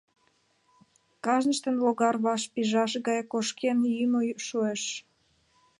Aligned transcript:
Кажныштын 1.25 1.75
логар 1.85 2.15
ваш 2.25 2.41
пижшаш 2.53 2.93
гай 3.07 3.21
кошкен, 3.31 3.77
йӱмӧ 3.95 4.21
шуэш. 4.47 4.83